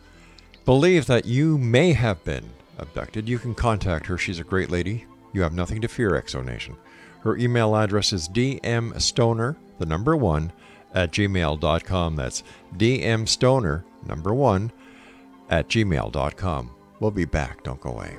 [0.65, 2.45] believe that you may have been
[2.79, 4.17] abducted, you can contact her.
[4.17, 5.05] She's a great lady.
[5.35, 6.77] You have nothing to fear, X Zone Nation.
[7.21, 10.53] Her email address is dmstoner, the number one,
[10.95, 12.17] at gmail.com.
[12.17, 12.43] That's
[12.77, 14.73] dmstoner, number one,
[15.53, 16.71] at gmail.com.
[16.99, 17.63] We'll be back.
[17.63, 18.17] Don't go away.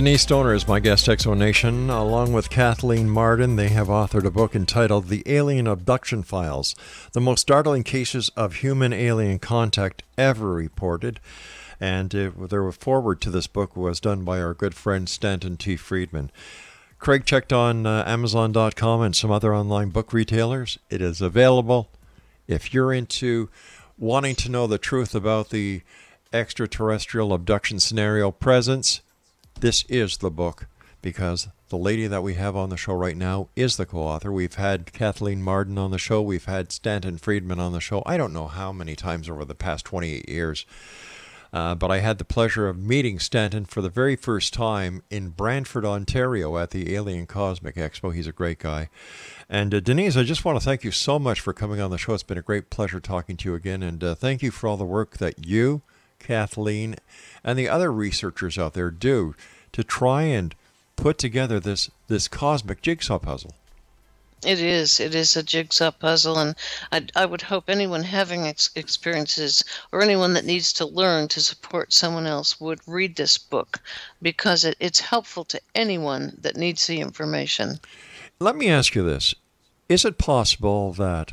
[0.00, 1.90] Denise Stoner is my guest, X Zone Nation.
[1.90, 6.74] Along with Kathleen Marden, they have authored a book entitled The Alien Abduction Files
[7.12, 11.20] The Most Startling Cases of Human Alien Contact Ever Reported.
[11.78, 15.76] And uh, their forward to this book was done by our good friend Stanton T.
[15.76, 16.30] Friedman.
[16.98, 20.78] Craig checked on uh, Amazon.com and some other online book retailers.
[20.88, 21.90] It is available.
[22.48, 23.50] If you're into
[23.98, 25.82] wanting to know the truth about the
[26.32, 29.02] extraterrestrial abduction scenario presence,
[29.60, 30.66] this is the book
[31.02, 34.32] because the lady that we have on the show right now is the co-author.
[34.32, 36.20] We've had Kathleen Marden on the show.
[36.22, 38.02] We've had Stanton Friedman on the show.
[38.06, 40.66] I don't know how many times over the past 28 years.
[41.52, 45.30] Uh, but I had the pleasure of meeting Stanton for the very first time in
[45.30, 48.14] Brantford, Ontario at the Alien Cosmic Expo.
[48.14, 48.88] He's a great guy.
[49.48, 51.98] And uh, Denise, I just want to thank you so much for coming on the
[51.98, 52.14] show.
[52.14, 53.82] It's been a great pleasure talking to you again.
[53.82, 55.82] And uh, thank you for all the work that you,
[56.20, 56.96] Kathleen,
[57.42, 59.34] and the other researchers out there do
[59.72, 60.54] to try and
[60.96, 63.54] put together this, this cosmic jigsaw puzzle.
[64.44, 65.00] It is.
[65.00, 66.54] It is a jigsaw puzzle, and
[66.90, 69.62] I, I would hope anyone having ex- experiences
[69.92, 73.80] or anyone that needs to learn to support someone else would read this book
[74.22, 77.80] because it, it's helpful to anyone that needs the information.
[78.38, 79.34] Let me ask you this.
[79.90, 81.32] Is it possible that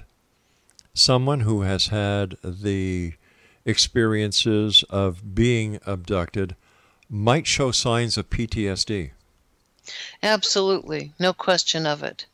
[0.93, 3.13] someone who has had the
[3.67, 6.55] experiences of being abducted
[7.09, 9.11] might show signs of PTSD?
[10.23, 12.25] Absolutely, no question of it.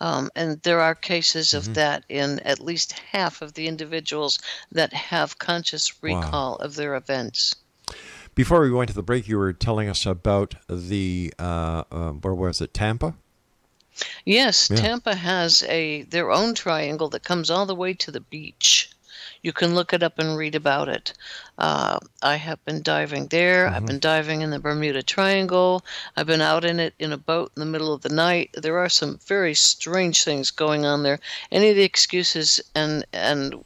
[0.00, 4.38] Um, and there are cases of that in at least half of the individuals
[4.72, 7.54] that have conscious recall of their events.
[8.34, 12.34] Before we went to the break, you were telling us about the, uh, uh, where
[12.34, 13.14] was it, Tampa?
[14.24, 14.76] Yes, Yeah.
[14.76, 18.90] Tampa has a their own triangle that comes all the way to the beach.
[19.42, 21.14] You can look it up and read about it.
[21.58, 23.68] Uh, I have been diving there.
[23.68, 25.82] I've been diving in the Bermuda Triangle.
[26.16, 28.50] I've been out in it in a boat in the middle of the night.
[28.54, 31.20] There are some very strange things going on there.
[31.50, 33.64] Any of the excuses and and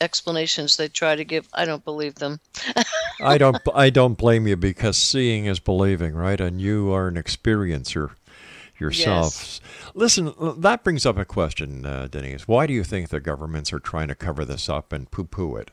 [0.00, 2.40] explanations they try to give, I don't believe them.
[3.22, 6.40] I don't, I don't blame you because seeing is believing, right?
[6.40, 8.10] And you are an experiencer
[8.82, 9.60] yourself.
[9.94, 12.46] Listen, that brings up a question, uh, Denise.
[12.46, 15.70] Why do you think the governments are trying to cover this up and poo-poo it?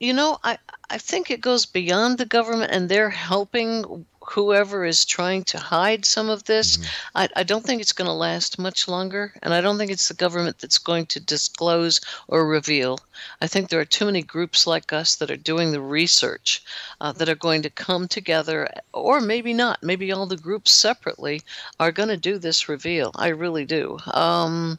[0.00, 0.58] You know, I,
[0.90, 6.04] I think it goes beyond the government, and they're helping whoever is trying to hide
[6.04, 6.78] some of this,
[7.14, 9.32] I, I don't think it's going to last much longer.
[9.42, 12.98] And I don't think it's the government that's going to disclose or reveal.
[13.40, 16.62] I think there are too many groups like us that are doing the research
[17.00, 19.82] uh, that are going to come together, or maybe not.
[19.82, 21.42] Maybe all the groups separately
[21.78, 23.10] are going to do this reveal.
[23.16, 23.98] I really do.
[24.12, 24.78] Um,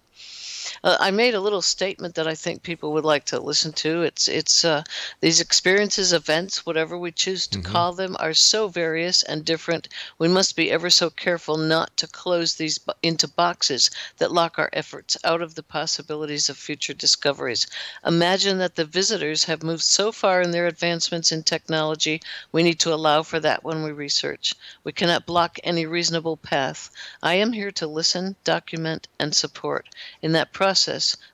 [0.83, 4.01] uh, I made a little statement that I think people would like to listen to.
[4.01, 4.83] It's it's uh,
[5.21, 9.87] these experiences, events, whatever we choose to call them, are so various and different.
[10.17, 14.69] We must be ever so careful not to close these into boxes that lock our
[14.73, 17.67] efforts out of the possibilities of future discoveries.
[18.05, 22.21] Imagine that the visitors have moved so far in their advancements in technology.
[22.51, 24.55] We need to allow for that when we research.
[24.83, 26.89] We cannot block any reasonable path.
[27.21, 29.87] I am here to listen, document, and support.
[30.21, 30.62] In that process,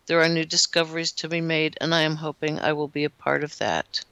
[0.08, 3.10] there are new discoveries to be made, and I am hoping I will be a
[3.10, 4.04] part of that.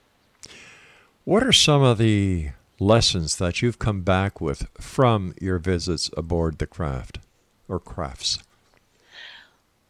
[1.25, 2.49] What are some of the
[2.79, 7.19] lessons that you've come back with from your visits aboard the craft
[7.67, 8.39] or crafts?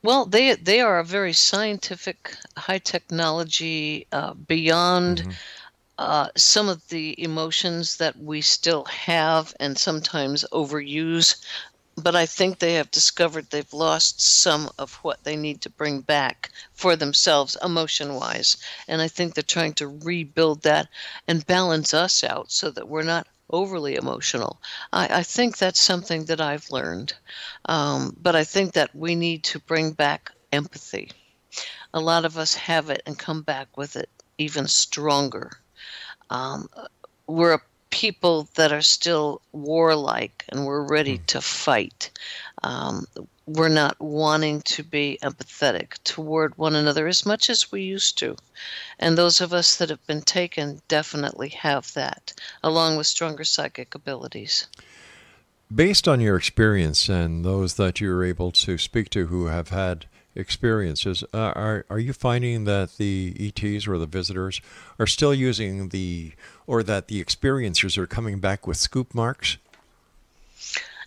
[0.02, 5.28] Well, they they are a very scientific, high technology, uh, beyond
[5.98, 11.44] uh, some of the emotions that we still have and sometimes overuse.
[11.98, 16.02] But I think they have discovered they've lost some of what they need to bring
[16.02, 18.58] back for themselves, emotion wise.
[18.88, 20.90] And I think they're trying to rebuild that
[21.28, 24.62] and balance us out so that we're not overly emotional.
[24.94, 27.14] I, I think that's something that I've learned.
[27.66, 31.12] Um, but I think that we need to bring back empathy.
[31.94, 35.52] A lot of us have it and come back with it even stronger.
[36.30, 36.70] Um,
[37.26, 37.62] we're a
[37.98, 42.12] people that are still warlike and we're ready to fight.
[42.62, 43.08] Um,
[43.48, 48.36] we're not wanting to be empathetic toward one another as much as we used to.
[49.00, 53.96] And those of us that have been taken definitely have that, along with stronger psychic
[53.96, 54.68] abilities.
[55.74, 60.06] Based on your experience and those that you're able to speak to who have had
[60.38, 64.62] experiences, uh, are are you finding that the ETs or the visitors
[65.00, 66.34] are still using the
[66.66, 69.58] or that the experiencers are coming back with scoop marks?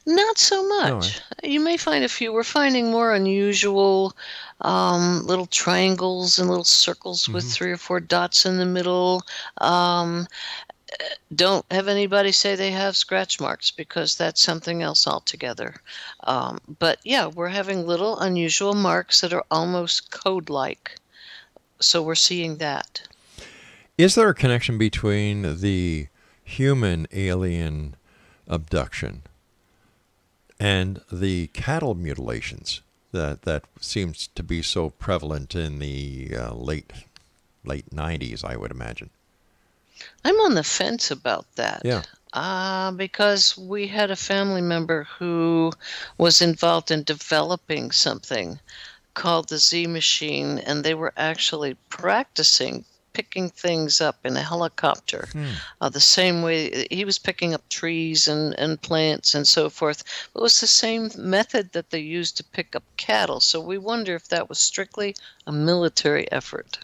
[0.06, 1.20] Not so much.
[1.42, 2.32] You may find a few.
[2.32, 4.16] We're finding more unusual
[4.62, 9.22] um, little triangles and little circles with three or four dots in the middle.
[9.58, 10.26] Um,
[11.34, 15.76] don't have anybody say they have scratch marks because that's something else altogether.
[16.24, 20.98] Um, but yeah, we're having little unusual marks that are almost code like.
[21.80, 23.02] So we're seeing that.
[23.96, 26.08] Is there a connection between the
[26.42, 27.96] human alien
[28.48, 29.22] abduction
[30.58, 32.82] and the cattle mutilations
[33.12, 36.92] that that seems to be so prevalent in the uh, late
[37.64, 39.10] late 90s, I would imagine?
[40.24, 41.82] I'm on the fence about that.
[41.84, 42.02] Yeah.
[42.32, 45.72] Uh, because we had a family member who
[46.16, 48.60] was involved in developing something
[49.14, 55.28] called the Z Machine, and they were actually practicing picking things up in a helicopter.
[55.80, 60.04] Uh, the same way he was picking up trees and, and plants and so forth.
[60.34, 63.40] It was the same method that they used to pick up cattle.
[63.40, 66.78] So we wonder if that was strictly a military effort.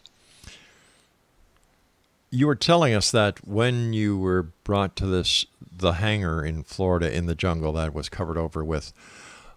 [2.31, 5.47] You were telling us that when you were brought to this
[5.79, 8.93] the hangar in Florida in the jungle that was covered over with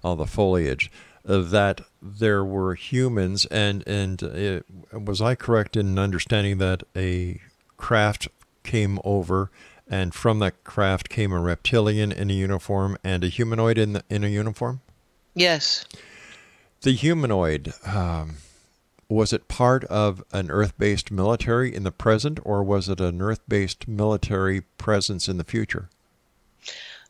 [0.03, 0.91] all the foliage,
[1.27, 4.61] uh, that there were humans and and uh,
[4.97, 7.41] was I correct in understanding that a
[7.77, 8.27] craft
[8.63, 9.49] came over
[9.89, 14.03] and from that craft came a reptilian in a uniform and a humanoid in the,
[14.09, 14.81] in a uniform?
[15.33, 15.85] Yes.
[16.81, 18.35] The humanoid um,
[19.09, 23.87] was it part of an Earth-based military in the present, or was it an Earth-based
[23.87, 25.89] military presence in the future?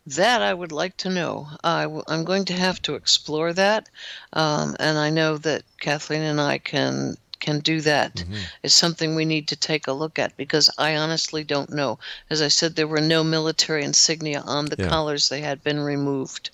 [0.08, 1.50] That I would like to know.
[1.64, 3.90] I w- I'm going to have to explore that,
[4.34, 8.22] um, and I know that Kathleen and I can can do that.
[8.64, 11.98] It's something we need to take a look at because I honestly don't know.
[12.30, 14.90] As I said, there were no military insignia on the Yeah.
[14.90, 16.50] collars; they had been removed.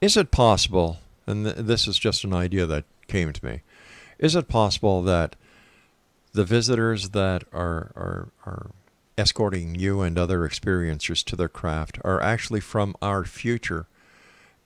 [0.00, 3.60] Is it possible, and th- this is just an idea that came to me,
[4.22, 5.34] is it possible that
[6.32, 8.70] the visitors that are, are, are
[9.18, 13.86] escorting you and other experiencers to their craft are actually from our future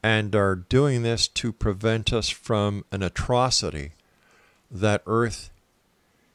[0.03, 3.93] and are doing this to prevent us from an atrocity
[4.71, 5.51] that Earth,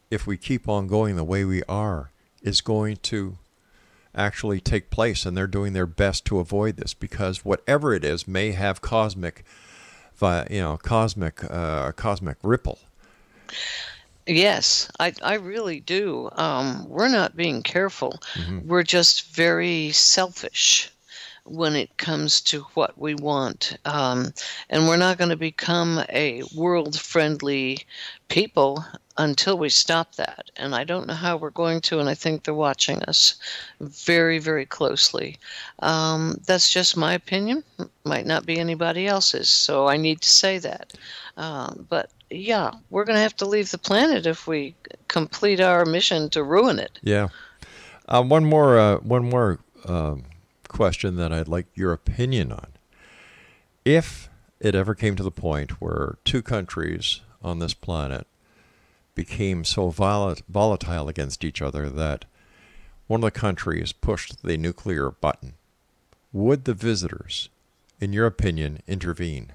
[0.10, 2.10] if we keep on going the way we are,
[2.42, 3.38] is going to
[4.16, 8.28] actually take place, and they're doing their best to avoid this because whatever it is
[8.28, 9.46] may have cosmic,
[10.22, 12.80] you know, cosmic, uh, cosmic ripple.
[14.28, 16.30] Yes, I, I really do.
[16.34, 18.20] Um, we're not being careful.
[18.68, 20.92] We're just very selfish.
[21.44, 23.76] when it comes to what we want.
[23.86, 24.34] Um,
[24.70, 27.80] and we're not going to become a world friendly
[28.28, 28.86] people
[29.18, 30.52] until we stop that.
[30.56, 33.36] And I don't know how we're going to, and I think they're watching us
[33.80, 35.38] very, very closely.
[35.80, 37.64] Um, that's just my opinion.
[38.06, 39.50] Might not be anybody else's.
[39.50, 40.94] So I need to say that.
[41.38, 44.76] Um, but yeah, we're going to have to leave the planet if we
[45.08, 47.00] complete our mission to ruin it.
[47.04, 47.28] Yeah.
[48.08, 50.24] Uh, one more, uh, one more um,
[50.68, 52.68] question that I'd like your opinion on.
[53.84, 54.30] If
[54.60, 58.28] it ever came to the point where two countries on this planet
[59.16, 62.26] became so volatile against each other that
[63.08, 65.54] one of the countries pushed the nuclear button,
[66.32, 67.50] would the visitors,
[68.00, 69.52] in your opinion, intervene?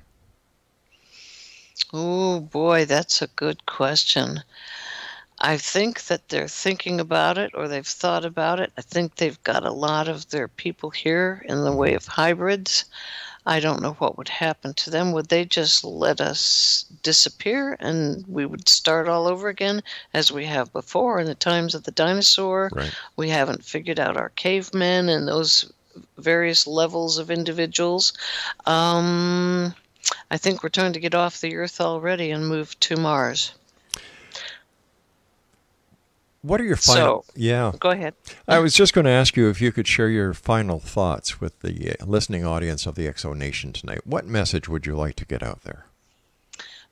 [1.93, 4.43] Oh boy, that's a good question.
[5.39, 8.73] I think that they're thinking about it or they've thought about it.
[8.79, 12.87] I think they've got a lot of their people here in the way of hybrids.
[13.45, 15.13] I don't know what would happen to them.
[15.13, 20.47] Would they just let us disappear and we would start all over again as we
[20.47, 22.71] have before in the times of the dinosaur?
[22.75, 22.93] Right.
[23.17, 25.71] We haven't figured out our cavemen and those
[26.19, 28.15] various levels of individuals.
[28.65, 29.75] Um,
[30.31, 33.53] I think we're trying to get off the Earth already and move to Mars.
[36.43, 37.25] What are your final?
[37.25, 37.73] So, yeah.
[37.81, 38.15] Go ahead.
[38.47, 41.59] I was just going to ask you if you could share your final thoughts with
[41.61, 44.07] the uh, listening audience of the Zone Nation tonight.
[44.07, 45.87] What message would you like to get out there?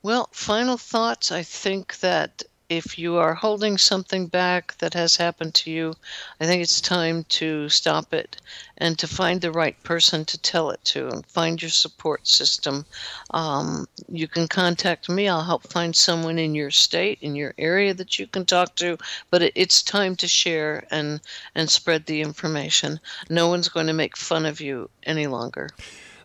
[0.03, 1.31] Well, final thoughts.
[1.31, 5.93] I think that if you are holding something back that has happened to you,
[6.39, 8.37] I think it's time to stop it
[8.77, 12.85] and to find the right person to tell it to and find your support system.
[13.31, 15.27] Um, you can contact me.
[15.27, 18.97] I'll help find someone in your state, in your area that you can talk to.
[19.29, 21.21] But it, it's time to share and,
[21.53, 22.99] and spread the information.
[23.29, 25.69] No one's going to make fun of you any longer.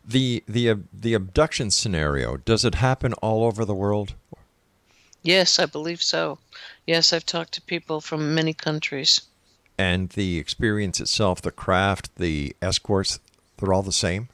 [0.03, 4.15] The the the abduction scenario does it happen all over the world?
[5.23, 6.39] Yes, I believe so.
[6.87, 9.23] Yes, I've talked to people from many countries.
[9.79, 13.19] And the experience itself, the craft, the escorts,
[13.57, 14.29] they're all the same?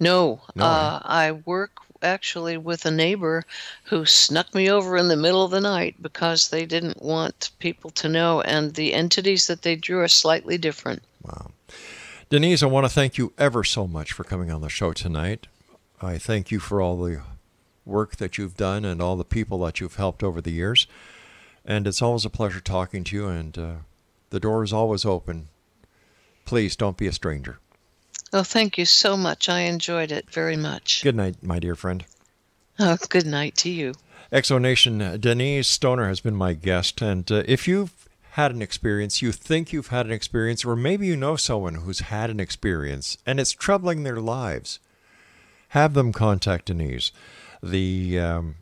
[0.00, 1.72] No, no uh, I work
[2.02, 3.44] actually with a neighbor
[3.84, 7.90] who snuck me over in the middle of the night because they didn't want people
[7.90, 11.02] to know, and the entities that they drew are slightly different.
[11.24, 11.52] Wow.
[12.28, 15.46] Denise, I want to thank you ever so much for coming on the show tonight.
[16.00, 17.20] I thank you for all the
[17.84, 20.86] work that you've done and all the people that you've helped over the years.
[21.64, 23.72] And it's always a pleasure talking to you, and uh,
[24.30, 25.48] the door is always open.
[26.44, 27.58] Please don't be a stranger.
[28.32, 29.48] Oh, thank you so much.
[29.48, 31.02] I enjoyed it very much.
[31.02, 32.04] Good night, my dear friend.
[32.78, 33.94] Oh, good night to you.
[34.32, 37.02] X Zone Nation, Denise Stoner has been my guest.
[37.02, 41.06] And uh, if you've had an experience, you think you've had an experience, or maybe
[41.06, 44.78] you know someone who's had an experience and it's troubling their lives,
[45.68, 47.12] have them contact Denise.
[47.62, 48.54] The um,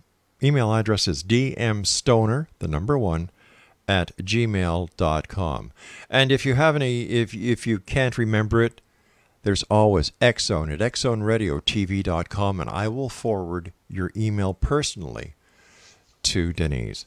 [0.42, 3.30] email address is dmstoner, the number one,
[3.88, 5.72] at gmail.com.
[6.08, 8.80] And if you have any, if, if you can't remember it,
[9.42, 15.34] there's always xzone at xzoneradiotv.com, and I will forward your email personally
[16.24, 17.06] to Denise.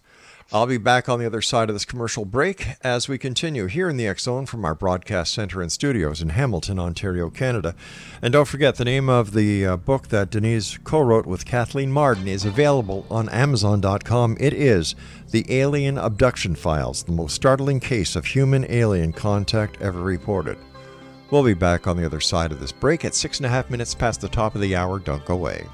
[0.51, 3.89] I'll be back on the other side of this commercial break as we continue here
[3.89, 7.75] in the X Zone from our broadcast center and studios in Hamilton, Ontario, Canada.
[8.21, 11.91] And don't forget, the name of the uh, book that Denise co wrote with Kathleen
[11.91, 14.37] Marden is available on Amazon.com.
[14.39, 14.95] It is
[15.31, 20.57] The Alien Abduction Files, the most startling case of human alien contact ever reported.
[21.31, 23.71] We'll be back on the other side of this break at six and a half
[23.71, 24.99] minutes past the top of the hour.
[24.99, 25.65] Don't go away.